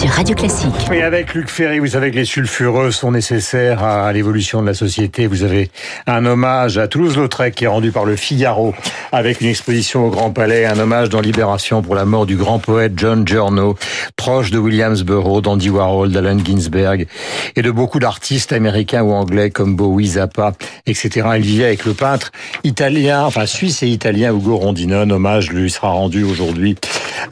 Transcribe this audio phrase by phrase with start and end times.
[0.00, 0.90] sur Radio Classique.
[0.94, 4.72] Et avec Luc Ferry, vous savez que les sulfureux sont nécessaires à l'évolution de la
[4.72, 5.26] société.
[5.26, 5.70] Vous avez
[6.06, 8.74] un hommage à Toulouse-Lautrec qui est rendu par le Figaro
[9.12, 12.58] avec une exposition au Grand Palais, un hommage dans Libération pour la mort du grand
[12.58, 13.76] poète John Giorno,
[14.16, 17.06] proche de Williamsboro, d'Andy Warhol, d'Allen Ginsberg
[17.54, 20.54] et de beaucoup d'artistes américains ou anglais comme Bowie, Zappa,
[20.86, 21.28] etc.
[21.36, 22.32] Il vivait avec le peintre
[22.64, 25.12] italien, enfin suisse et italien Ugo Rondinone.
[25.12, 26.76] Hommage lui sera rendu aujourd'hui.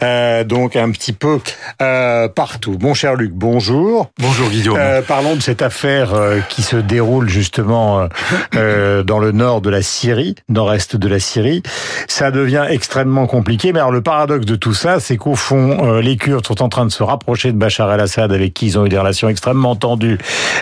[0.02, 1.38] Euh, donc un petit peu
[1.80, 2.76] euh, partout.
[2.80, 4.10] Mon cher Luc, bonjour.
[4.18, 4.76] Bonjour Guillaume.
[4.78, 8.08] Euh, parlons de cette affaire euh, qui se déroule justement
[8.56, 11.62] euh, dans le nord de la Syrie, nord-est de la Syrie.
[12.08, 13.72] Ça devient extrêmement compliqué.
[13.72, 16.84] Mais alors le paradoxe de tout ça, c'est qu'au fond, les Kurdes sont en train
[16.84, 20.18] de se rapprocher de Bachar el-Assad, avec qui ils ont eu des relations extrêmement tendues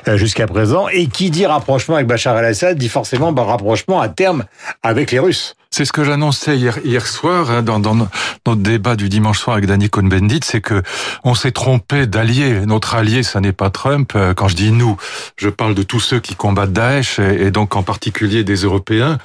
[0.06, 0.88] jusqu'à présent.
[0.88, 4.44] Et qui dit rapprochement avec Bachar el-Assad dit forcément bah, rapprochement à terme
[4.82, 5.56] avec les Russes.
[5.76, 9.56] C'est ce que j'annonçais hier, hier soir hein, dans, dans, notre débat du dimanche soir
[9.56, 10.82] avec Danny Cohn-Bendit, c'est que
[11.22, 12.66] on s'est trompé d'allié.
[12.66, 14.12] Notre allié, ça n'est pas Trump.
[14.16, 14.96] Euh, quand je dis nous,
[15.36, 19.18] je parle de tous ceux qui combattent Daesh et, donc en particulier des Européens.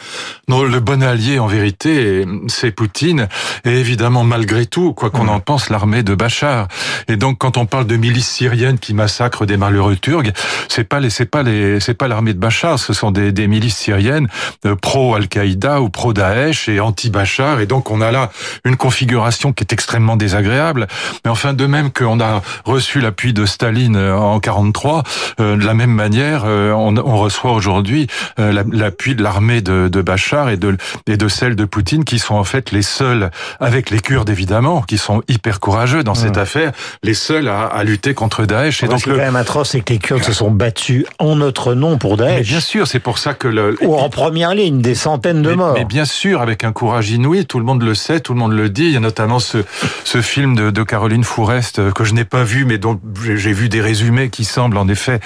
[0.48, 3.28] Non, le bon allié, en vérité, c'est Poutine
[3.66, 6.68] et évidemment malgré tout, quoi qu'on en pense, l'armée de Bachar.
[7.08, 10.32] Et donc quand on parle de milices syriennes qui massacrent des malheureux Turcs,
[10.68, 13.48] c'est pas les, c'est pas les, c'est pas l'armée de Bachar, ce sont des, des
[13.48, 14.28] milices syriennes
[14.66, 18.32] euh, pro Al-Qaïda ou pro Daesh et anti-Bachar, et donc on a là
[18.66, 20.88] une configuration qui est extrêmement désagréable.
[21.26, 25.04] Mais enfin, de même qu'on a reçu l'appui de Staline euh, en 43,
[25.40, 30.50] euh, de la même manière, euh, on, reçoit aujourd'hui l'appui de l'armée de, de, Bachar
[30.50, 30.76] et de,
[31.08, 34.82] et de celle de Poutine, qui sont en fait les seuls, avec les Kurdes évidemment,
[34.82, 36.72] qui sont hyper courageux dans cette affaire,
[37.04, 38.84] les seuls à, à lutter contre Daesh.
[38.84, 39.16] Et donc, le...
[39.16, 42.38] quand même atroce, c'est que les Kurdes se sont battus en notre nom pour Daesh.
[42.38, 43.78] Mais bien sûr, c'est pour ça que le...
[43.82, 45.74] Ou en première ligne, des centaines de morts.
[45.76, 47.46] Mais bien sûr, avec un courage inouï.
[47.46, 48.86] Tout le monde le sait, tout le monde le dit.
[48.86, 49.60] Il y a notamment ce,
[50.04, 53.54] ce film de, de Caroline Fourest euh, que je n'ai pas vu, mais dont j'ai
[53.54, 55.20] vu des résumés qui semblent en effet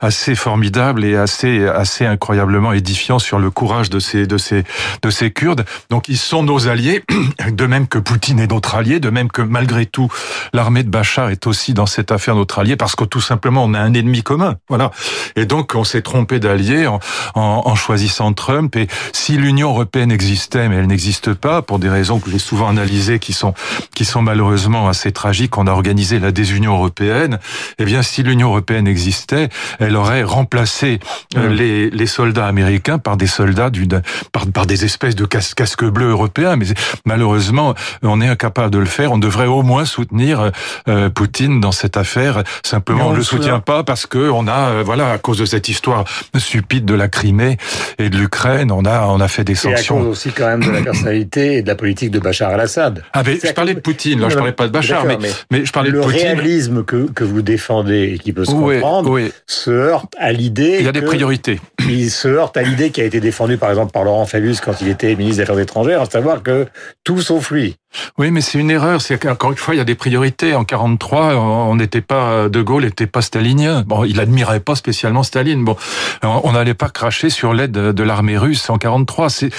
[0.00, 4.64] assez formidables et assez, assez incroyablement édifiants sur le courage de ces, de ces,
[5.02, 5.64] de ces Kurdes.
[5.90, 7.04] Donc ils sont nos alliés,
[7.52, 10.10] de même que Poutine est notre allié, de même que malgré tout
[10.52, 13.74] l'armée de Bachar est aussi dans cette affaire notre allié, parce que tout simplement on
[13.74, 14.56] a un ennemi commun.
[14.68, 14.90] Voilà.
[15.36, 16.86] Et donc on s'est trompé d'allié
[17.34, 18.76] en, choisissant Trump.
[18.76, 22.68] Et si l'Union européenne existe mais elle n'existe pas pour des raisons que j'ai souvent
[22.68, 23.54] analysées, qui sont
[23.94, 25.56] qui sont malheureusement assez tragiques.
[25.58, 26.18] On a organisé
[26.50, 27.38] désunion européenne.
[27.78, 30.98] Eh bien, si l'Union européenne existait, elle aurait remplacé
[31.36, 31.52] euh, mmh.
[31.52, 34.02] les, les soldats américains par des soldats d'une
[34.32, 36.56] par, par des espèces de casques casque bleus européens.
[36.56, 36.66] Mais
[37.04, 39.12] malheureusement, on est incapable de le faire.
[39.12, 40.50] On devrait au moins soutenir
[40.88, 42.42] euh, Poutine dans cette affaire.
[42.64, 45.44] Simplement, on, ne le soutient pas parce que on a, euh, voilà, à cause de
[45.44, 46.04] cette histoire
[46.36, 47.58] stupide de la Crimée
[47.98, 50.82] et de l'Ukraine, on a on a fait des sanctions aussi quand même de la
[50.82, 53.02] personnalité et de la politique de Bachar al-Assad.
[53.12, 55.18] Ah mais je parlais de Poutine, là je parlais pas de Bachar, mais,
[55.50, 56.29] mais, je parlais de Poutine.
[56.34, 60.76] Le réalisme que, que vous défendez et qui peut se comprendre se heurte à l'idée.
[60.80, 61.60] Il y a des priorités.
[61.88, 64.80] Il se heurte à l'idée qui a été défendue par exemple par Laurent Fabius quand
[64.80, 66.66] il était ministre des Affaires étrangères, à savoir que
[67.04, 67.76] tout sauf lui.
[68.18, 69.00] Oui, mais c'est une erreur.
[69.00, 70.54] C'est qu'encore une fois, il y a des priorités.
[70.54, 73.82] En 43, on n'était pas De Gaulle n'était pas stalinien.
[73.86, 75.64] Bon, il admirait pas spécialement Staline.
[75.64, 75.76] Bon,
[76.22, 79.30] on n'allait pas cracher sur l'aide de l'armée russe en 43.
[79.30, 79.50] C'est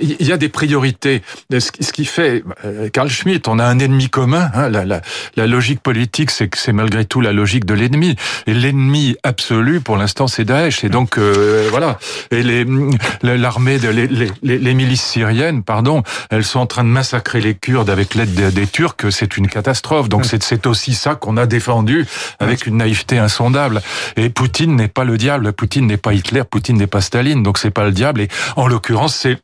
[0.00, 1.22] il y a des priorités.
[1.50, 4.50] Ce qui fait euh, Carl Schmitt, on a un ennemi commun.
[4.54, 8.16] Hein, la, logique politique, c'est que c'est malgré tout la logique de l'ennemi.
[8.46, 10.84] Et l'ennemi absolu, pour l'instant, c'est Daesh.
[10.84, 11.98] Et donc euh, voilà.
[12.30, 12.64] Et les
[13.22, 17.75] l'armée, les, les, les, milices syriennes, pardon, elles sont en train de massacrer les Kurdes
[17.80, 20.08] avec l'aide des, Turcs, c'est une catastrophe.
[20.08, 22.06] Donc c'est aussi ça qu'on a défendu
[22.38, 23.82] avec une naïveté insondable.
[24.16, 27.58] Et Poutine n'est pas le diable, Poutine n'est pas Hitler, Poutine n'est pas Staline, donc
[27.58, 28.20] c'est pas le diable.
[28.20, 29.38] Et en l'occurrence, c'est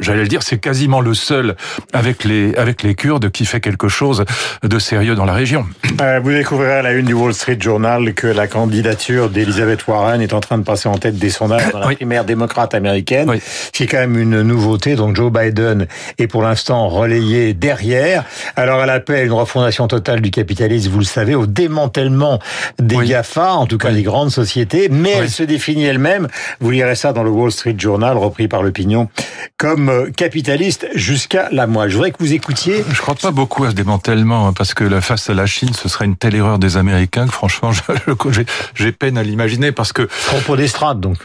[0.00, 1.56] j'allais le dire, c'est quasiment le seul
[1.92, 4.24] avec les avec les Kurdes qui fait quelque chose
[4.62, 5.66] de sérieux dans la région.
[6.00, 10.20] Euh, vous découvrirez à la une du Wall Street Journal que la candidature d'Elizabeth Warren
[10.20, 13.40] est en train de passer en tête des sondages dans la primaire démocrate américaine, oui.
[13.72, 14.96] qui est quand même une nouveauté.
[14.96, 15.86] Donc Joe Biden
[16.18, 18.24] est pour l'instant relayé derrière.
[18.56, 22.38] Alors elle appelle une refondation totale du capitalisme, vous le savez, au démantèlement
[22.78, 23.08] des oui.
[23.08, 26.28] GAFA, en tout cas des grandes sociétés, mais elle se définit elle-même.
[26.60, 29.08] Vous lirez ça dans le Wall Street Journal, repris par l'opinion
[29.56, 31.90] comme euh, capitaliste jusqu'à la moelle.
[31.90, 32.84] Je voudrais que vous écoutiez.
[32.90, 35.88] Je crois pas beaucoup à ce démantèlement, hein, parce que face à la Chine, ce
[35.88, 37.72] serait une telle erreur des Américains que franchement,
[38.74, 40.02] j'ai peine à l'imaginer, parce que...
[40.02, 41.18] Propos d'estrade, donc.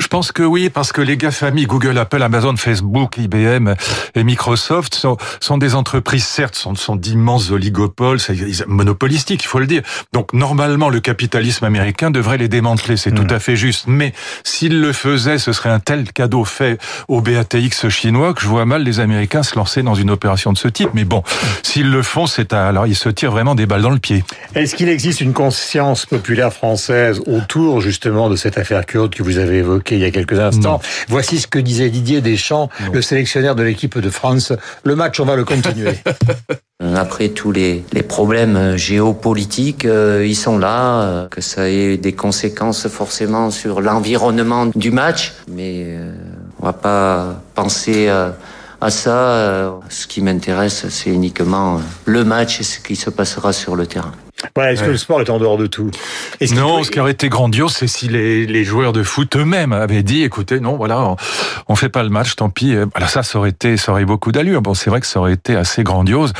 [0.00, 3.74] Je pense que oui, parce que les GAFAMI, Google, Apple, Amazon, Facebook, IBM
[4.14, 8.18] et Microsoft sont, sont des entreprises, certes, sont, sont d'immenses oligopoles,
[8.66, 9.82] monopolistiques, il faut le dire.
[10.14, 13.34] Donc normalement, le capitalisme américain devrait les démanteler, c'est tout hmm.
[13.34, 13.84] à fait juste.
[13.88, 18.46] Mais s'il le faisait, ce serait un tel cadeau fait au BATX chinois que je
[18.46, 20.90] vois mal les Américains se lancer dans une opération de ce type.
[20.94, 21.22] Mais bon,
[21.62, 24.24] s'ils le font, c'est alors ils se tirent vraiment des balles dans le pied.
[24.54, 29.36] Est-ce qu'il existe une conscience populaire française autour justement de cette affaire kurde que vous
[29.36, 29.89] avez évoquée?
[29.96, 33.98] Il y a quelques instants Voici ce que disait Didier Deschamps, le sélectionneur de l'équipe
[33.98, 34.52] de France.
[34.84, 35.98] Le match, on va le continuer.
[36.96, 42.14] Après tous les, les problèmes géopolitiques, euh, ils sont là, euh, que ça ait des
[42.14, 46.12] conséquences forcément sur l'environnement du match, mais euh,
[46.58, 49.78] on va pas penser à ça.
[49.90, 54.12] Ce qui m'intéresse, c'est uniquement le match et ce qui se passera sur le terrain.
[54.56, 55.90] Ouais, est-ce que le sport est en dehors de tout
[56.52, 60.02] Non, ce qui aurait été grandiose, c'est si les, les, joueurs de foot eux-mêmes avaient
[60.02, 61.16] dit, écoutez, non, voilà, on,
[61.68, 62.74] on, fait pas le match, tant pis.
[62.74, 64.62] Voilà, ça, ça aurait été, ça aurait beaucoup d'allure.
[64.62, 66.32] Bon, c'est vrai que ça aurait été assez grandiose,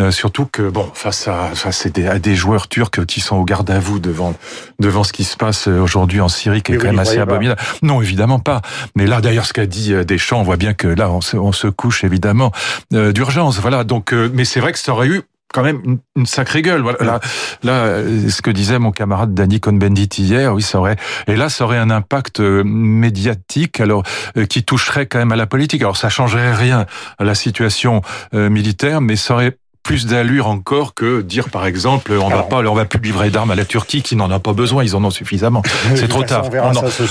[0.00, 3.70] euh, surtout que bon, face à, face à des, joueurs turcs qui sont au garde
[3.70, 4.34] à vous devant
[4.78, 7.60] devant ce qui se passe aujourd'hui en Syrie, qui est quand même assez abominable.
[7.82, 8.60] Non, évidemment pas.
[8.94, 11.36] Mais là, d'ailleurs, ce qu'a dit euh, Deschamps, on voit bien que là, on se,
[11.36, 12.52] on se couche évidemment
[12.92, 13.58] euh, d'urgence.
[13.58, 13.84] Voilà.
[13.84, 15.22] Donc, mais c'est vrai que ça aurait eu
[15.56, 16.82] quand même une, sacrée gueule.
[16.82, 17.18] Voilà,
[17.62, 20.96] là, ce que disait mon camarade Danny Cohn-Bendit hier, oui, ça aurait,
[21.28, 24.02] et là, ça aurait un impact euh, médiatique, alors
[24.36, 25.80] euh, qui toucherait quand même à la politique.
[25.80, 26.84] Alors, ça changerait rien
[27.18, 28.02] à la situation
[28.34, 29.56] euh, militaire, mais ça aurait
[29.86, 33.52] plus d'allure encore que dire par exemple on va pas on va plus livrer d'armes
[33.52, 35.62] à la Turquie qui n'en a pas besoin ils en ont suffisamment.
[35.94, 36.50] C'est trop tard.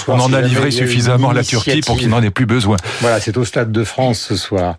[0.09, 2.75] on, en, a livré suffisamment à la Turquie pour qu'il n'en ait plus besoin.
[2.99, 4.75] Voilà c'est au stade de France ce soir.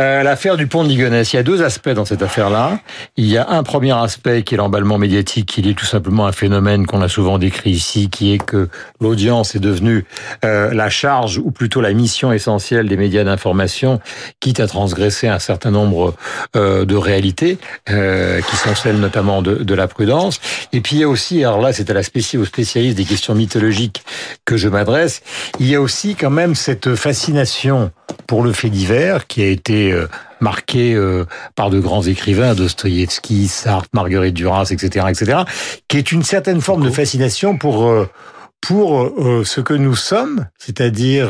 [0.00, 2.80] Euh, l'affaire du pont de Ligonnès il y a deux aspects dans cette affaire là
[3.16, 6.32] il y a un premier aspect qui est l'emballement médiatique qui est tout simplement un
[6.32, 8.68] phénomène qu'on a souvent décrit ici qui est que
[9.00, 10.04] l'audience est devenue
[10.44, 14.00] euh, la charge ou plutôt la mission essentielle des médias d'information
[14.40, 16.16] quitte à transgresser un certain nombre
[16.56, 17.35] euh, de réalités
[17.90, 20.40] euh, qui sont celles notamment de, de, la prudence.
[20.72, 23.04] Et puis il y a aussi, alors là c'est à la spécialiste, aux spécialistes des
[23.04, 24.04] questions mythologiques
[24.44, 25.22] que je m'adresse,
[25.60, 27.90] il y a aussi quand même cette fascination
[28.26, 30.08] pour le fait divers qui a été euh,
[30.40, 31.24] marqué euh,
[31.54, 35.38] par de grands écrivains, Dostoïevski, Sartre, Marguerite Duras, etc., etc.,
[35.88, 38.06] qui est une certaine forme de fascination pour
[38.62, 39.12] pour
[39.44, 41.28] ce que nous sommes, c'est-à-dire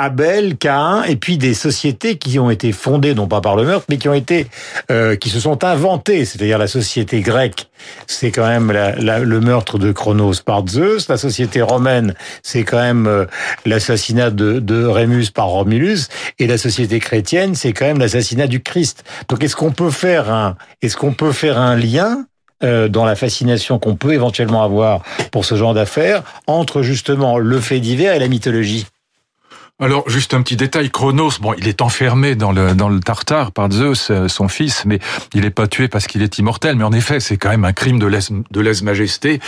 [0.00, 3.84] Abel, Cain, et puis des sociétés qui ont été fondées, non pas par le meurtre,
[3.90, 4.46] mais qui ont été,
[4.90, 6.24] euh, qui se sont inventées.
[6.24, 7.68] C'est-à-dire la société grecque,
[8.06, 11.08] c'est quand même le meurtre de Chronos par Zeus.
[11.08, 13.26] La société romaine, c'est quand même euh,
[13.66, 16.08] l'assassinat de, Rémus par Romulus.
[16.38, 19.04] Et la société chrétienne, c'est quand même l'assassinat du Christ.
[19.28, 22.24] Donc, est-ce qu'on peut faire un, est-ce qu'on peut faire un lien
[22.62, 27.60] euh, dans la fascination qu'on peut éventuellement avoir pour ce genre d'affaires entre justement le
[27.60, 28.86] fait divers et la mythologie?
[29.80, 33.50] Alors, juste un petit détail, Chronos, bon, il est enfermé dans le, dans le Tartare
[33.50, 34.98] par Zeus, euh, son fils, mais
[35.32, 36.76] il n'est pas tué parce qu'il est immortel.
[36.76, 39.40] Mais en effet, c'est quand même un crime de lèse, de lèse-majesté.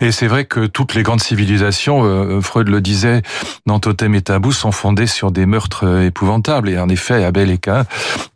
[0.00, 3.22] Et c'est vrai que toutes les grandes civilisations, euh, Freud le disait,
[3.66, 6.68] dans Totem et Tabou, sont fondées sur des meurtres euh, épouvantables.
[6.68, 7.84] Et en effet, Abel et Cain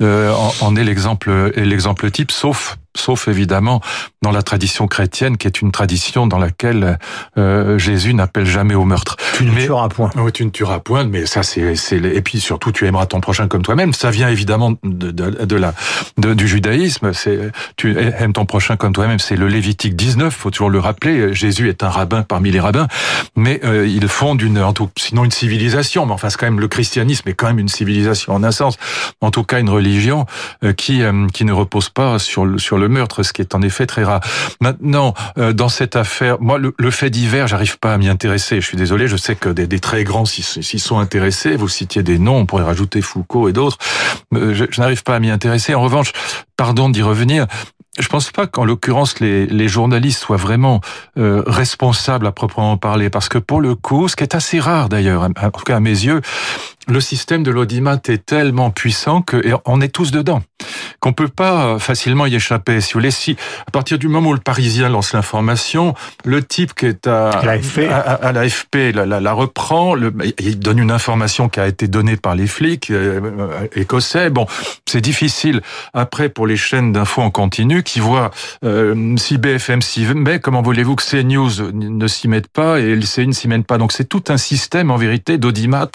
[0.03, 3.81] en, en, est l'exemple, l'exemple type, sauf sauf évidemment
[4.23, 6.99] dans la tradition chrétienne, qui est une tradition dans laquelle
[7.37, 9.17] euh, Jésus n'appelle jamais au meurtre.
[9.35, 10.11] Tu ne tueras point.
[10.17, 13.49] Oui, tu ne tueras point, mais ça c'est et puis surtout tu aimeras ton prochain
[13.49, 13.93] comme toi-même.
[13.93, 15.75] Ça vient évidemment de, de, de la
[16.19, 17.13] de, du judaïsme.
[17.13, 19.19] C'est tu aimes ton prochain comme toi-même.
[19.19, 20.35] C'est le Lévitique 19.
[20.35, 21.35] Faut toujours le rappeler.
[21.35, 22.89] Jésus est un rabbin parmi les rabbins,
[23.37, 26.61] mais euh, il fonde une en tout, sinon une civilisation, mais enfin c'est quand même
[26.61, 28.77] le christianisme est quand même une civilisation en un sens.
[29.21, 30.27] En tout cas une religion
[30.63, 33.55] euh, qui euh, qui ne repose pas sur le sur le meurtre, ce qui est
[33.55, 34.21] en effet très rare.
[34.61, 38.61] Maintenant, euh, dans cette affaire, moi, le, fait divers, j'arrive pas à m'y intéresser.
[38.61, 41.57] Je suis désolé, je sais que des, des très grands s'y sont intéressés.
[41.57, 43.79] Vous citiez des noms, on pourrait rajouter Foucault et d'autres.
[44.35, 45.75] Euh, je, je n'arrive pas à m'y intéresser.
[45.75, 46.13] En revanche,
[46.57, 47.47] pardon d'y revenir,
[47.99, 50.81] je pense pas qu'en l'occurrence les, les, journalistes soient vraiment
[51.17, 54.89] euh, responsables à proprement parler, parce que pour le coup, ce qui est assez rare
[54.89, 56.21] d'ailleurs, en tout cas à mes yeux,
[56.89, 60.43] le système de l'audimat est tellement puissant que on est tous dedans,
[61.01, 62.81] qu'on peut pas facilement y échapper.
[62.81, 63.37] Si vous voulez, si
[63.67, 67.89] à partir du moment où le Parisien lance l'information, le type qui est à l'AFP,
[67.91, 72.17] à, l'AFP la, la, la, reprend, le, il donne une information qui a été donnée
[72.17, 74.31] par les flics euh, écossais.
[74.31, 74.47] Bon,
[74.87, 75.63] c'est difficile
[75.93, 78.31] après pour les chaînes d'infos en continu qui voient
[78.65, 82.81] euh, si BFM s'y met, comment voulez-vous que CNews ne s'y mette pas?
[82.81, 85.89] Et LCN ne s'y mette pas Donc c'est tout un système en vérité d'audimat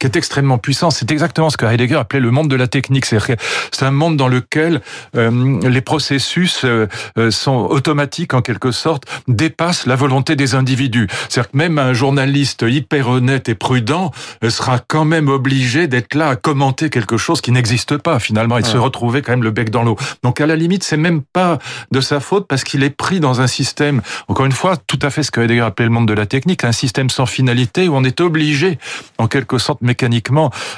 [0.00, 0.90] qui est extrêmement extrêmement puissant.
[0.90, 3.04] C'est exactement ce que Heidegger appelait le monde de la technique.
[3.04, 4.80] C'est un monde dans lequel
[5.14, 6.86] euh, les processus euh,
[7.18, 11.06] euh, sont automatiques en quelque sorte, dépassent la volonté des individus.
[11.28, 14.10] C'est-à-dire que même un journaliste hyper honnête et prudent
[14.48, 18.62] sera quand même obligé d'être là à commenter quelque chose qui n'existe pas finalement et
[18.62, 19.98] de se retrouver quand même le bec dans l'eau.
[20.22, 21.58] Donc à la limite, c'est même pas
[21.90, 25.10] de sa faute parce qu'il est pris dans un système, encore une fois, tout à
[25.10, 27.96] fait ce que Heidegger appelait le monde de la technique, un système sans finalité où
[27.96, 28.78] on est obligé,
[29.18, 30.21] en quelque sorte mécaniquement,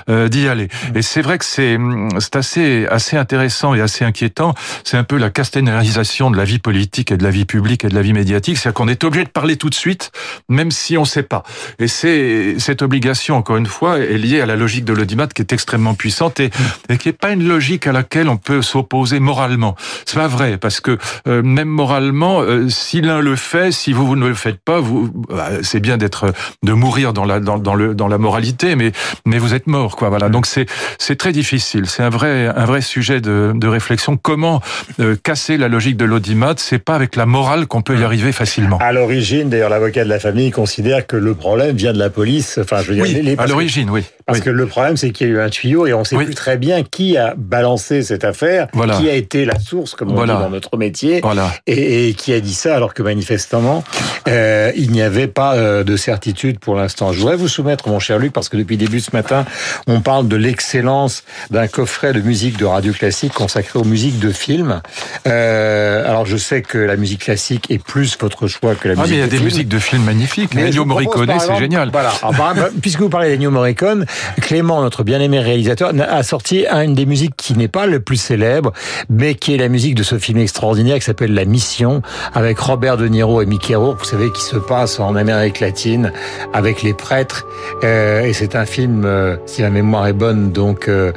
[0.08, 0.68] d'y aller.
[0.94, 1.78] Et c'est vrai que c'est
[2.18, 4.54] c'est assez assez intéressant et assez inquiétant.
[4.84, 7.88] C'est un peu la castanérisation de la vie politique et de la vie publique et
[7.88, 8.58] de la vie médiatique.
[8.58, 10.10] C'est-à-dire qu'on est obligé de parler tout de suite,
[10.48, 11.42] même si on ne sait pas.
[11.78, 15.42] Et c'est cette obligation, encore une fois, est liée à la logique de l'audimat qui
[15.42, 16.50] est extrêmement puissante et,
[16.88, 19.76] et qui n'est pas une logique à laquelle on peut s'opposer moralement.
[20.06, 24.06] C'est pas vrai parce que euh, même moralement, euh, si l'un le fait, si vous,
[24.06, 26.32] vous ne le faites pas, vous, bah, c'est bien d'être
[26.62, 28.92] de mourir dans la dans, dans, le dans la moralité, mais
[29.26, 30.08] mais vous êtes mort quoi.
[30.08, 30.28] Voilà.
[30.28, 30.66] Donc c'est
[30.98, 31.86] c'est très difficile.
[31.86, 34.16] C'est un vrai un vrai sujet de, de réflexion.
[34.16, 34.60] Comment
[35.00, 38.32] euh, casser la logique de l'audimat C'est pas avec la morale qu'on peut y arriver
[38.32, 38.78] facilement.
[38.78, 42.58] À l'origine, d'ailleurs, l'avocat de la famille considère que le problème vient de la police.
[42.60, 44.04] Enfin, je veux dire, oui, les, à l'origine, oui.
[44.26, 46.16] Parce que le problème, c'est qu'il y a eu un tuyau et on ne sait
[46.16, 48.96] plus très bien qui a balancé cette affaire, voilà.
[48.96, 50.36] qui a été la source, comme on voilà.
[50.36, 51.52] dit dans notre métier, voilà.
[51.66, 53.84] et, et, qui a dit ça alors que manifestement,
[54.28, 57.12] euh, il n'y avait pas euh, de certitude pour l'instant.
[57.12, 59.44] Je voudrais vous soumettre, mon cher Luc, parce que depuis le début ce matin,
[59.86, 64.30] on parle de l'excellence d'un coffret de musique de radio classique consacré aux musiques de
[64.30, 64.80] films.
[65.26, 69.02] Euh, alors je sais que la musique classique est plus votre choix que la ah,
[69.02, 70.54] musique mais il y a de des musiques de films magnifiques.
[70.54, 71.90] Mais Ennio Morricone, c'est génial.
[71.92, 72.12] Voilà.
[72.22, 74.06] Alors, puisque vous parlez d'Ennio Morricone,
[74.40, 78.72] Clément, notre bien-aimé réalisateur, a sorti une des musiques qui n'est pas le plus célèbre,
[79.08, 82.02] mais qui est la musique de ce film extraordinaire qui s'appelle La Mission,
[82.34, 86.12] avec Robert De Niro et Mickey Rourke, vous savez, qui se passe en Amérique latine
[86.52, 87.46] avec les prêtres.
[87.82, 91.12] Euh, et c'est un film, euh, si la mémoire est bonne, donc euh,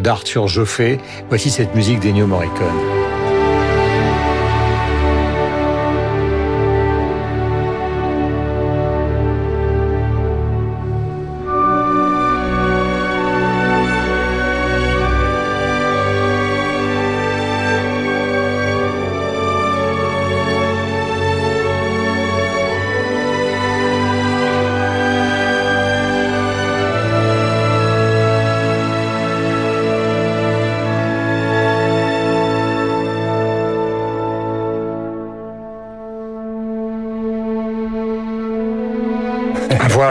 [0.00, 0.98] d'Arthur Joffé.
[1.28, 2.99] Voici cette musique d'Ennio Morricone.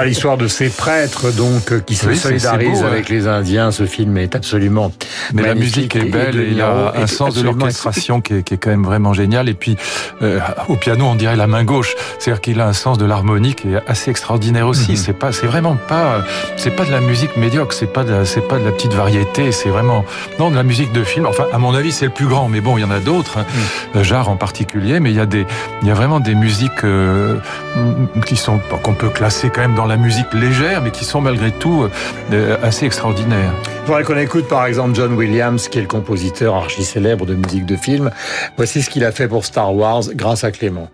[0.05, 3.15] L'histoire de ces prêtres donc qui se Oui, solidarisent beau, avec ouais.
[3.15, 3.71] les Indiens.
[3.71, 4.91] Ce film est absolument
[5.33, 8.53] mais la musique est belle et il y a un sens de l'orchestration qui, qui,
[8.53, 9.49] est quand même vraiment génial.
[9.49, 9.77] Et puis
[10.21, 13.55] euh, au piano, on dirait la main gauche, c'est-à-dire qu'il a un sens de l'harmonie
[13.55, 14.91] qui est assez extraordinaire aussi.
[14.91, 15.05] Mm -hmm.
[15.05, 16.23] C'est pas, c'est vraiment pas,
[16.57, 19.69] c'est pas de la musique médiocre, c'est pas, c'est pas de la petite variété, c'est
[19.69, 20.05] vraiment
[20.39, 21.25] non de la musique de film.
[21.25, 23.35] Enfin, à mon avis, c'est le plus grand, mais bon, il y en a d'autres,
[23.39, 23.45] hein,
[23.95, 24.03] mm.
[24.09, 25.45] Jarre en particulier, mais il y a des,
[25.81, 27.37] il y a vraiment des musiques euh,
[28.27, 31.53] qui sont qu'on peut classer quand même dans la musique légère, mais qui sont malgré
[31.53, 31.87] tout
[32.33, 33.53] euh, assez extraordinaires.
[33.63, 37.33] Je voudrais qu'on écoute par exemple John Williams, qui est le compositeur archi célèbre de
[37.33, 38.11] musique de film.
[38.57, 40.89] Voici ce qu'il a fait pour Star Wars grâce à Clément.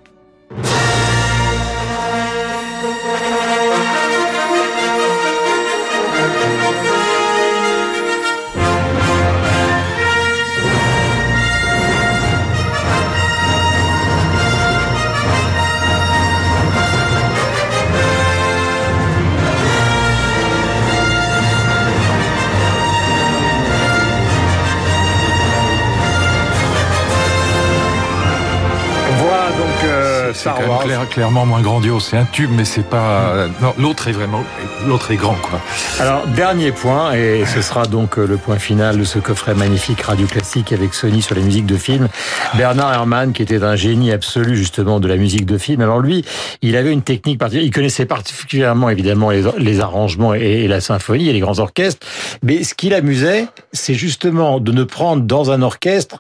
[31.16, 32.08] Clairement moins grandiose.
[32.10, 33.48] C'est un tube, mais c'est pas.
[33.62, 34.44] Non, l'autre est vraiment,
[34.86, 35.62] l'autre est grand, quoi.
[36.02, 40.28] Alors dernier point, et ce sera donc le point final de ce coffret magnifique radio
[40.28, 42.10] classique avec Sony sur les musiques de films.
[42.56, 45.80] Bernard Herrmann, qui était un génie absolu justement de la musique de film.
[45.80, 46.26] Alors lui,
[46.62, 47.66] il avait une technique particulière.
[47.66, 52.06] Il connaissait particulièrement évidemment les, les arrangements et, et la symphonie et les grands orchestres.
[52.44, 56.20] Mais ce qui l'amusait, c'est justement de ne prendre dans un orchestre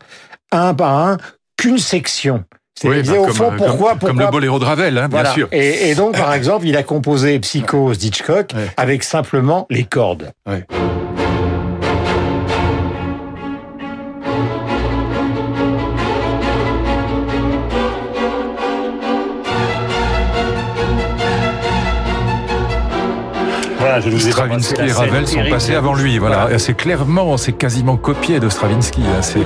[0.53, 1.17] un par un
[1.57, 2.45] qu'une section.
[2.83, 5.29] Oui, bah, au fond, comme, pourquoi, comme, pourquoi, comme, le boléro de Ravel, hein, voilà.
[5.29, 5.47] bien sûr.
[5.51, 8.69] Et, et, donc, par exemple, il a composé Psychose d'Hitchcock ouais.
[8.75, 10.31] avec simplement les cordes.
[10.45, 10.65] Ouais.
[23.95, 26.17] Voilà, je vous ai Stravinsky et Ravel sont passés avant lui.
[26.17, 26.59] Voilà, voilà.
[26.59, 29.01] c'est clairement, c'est quasiment copié de Stravinsky.
[29.01, 29.43] Hein.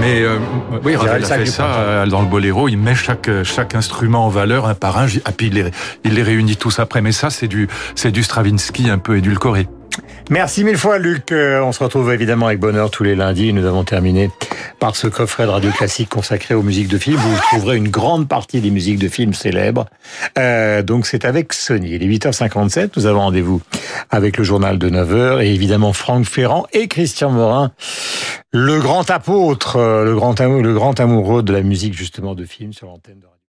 [0.00, 0.38] Mais euh,
[0.84, 2.68] oui, Ravel a fait ça euh, dans le boléro.
[2.68, 5.06] Il met chaque chaque instrument en valeur un par un.
[5.06, 5.70] Et puis il les,
[6.04, 7.02] il les réunit tous après.
[7.02, 9.68] Mais ça, c'est du c'est du Stravinsky un peu édulcoré.
[10.28, 11.32] Merci mille fois, Luc.
[11.32, 13.52] Euh, on se retrouve évidemment avec bonheur tous les lundis.
[13.52, 14.30] Nous avons terminé
[14.78, 17.16] par ce coffret de radio classique consacré aux musiques de films.
[17.16, 19.86] Vous trouverez une grande partie des musiques de films célèbres.
[20.38, 21.94] Euh, donc c'est avec Sony.
[21.94, 22.92] Il est 8h57.
[22.96, 23.62] Nous avons rendez-vous
[24.10, 27.72] avec le journal de 9h et évidemment Franck Ferrand et Christian Morin,
[28.52, 32.72] le grand apôtre, euh, le grand, le grand amoureux de la musique justement de films
[32.72, 33.36] sur l'antenne de radio.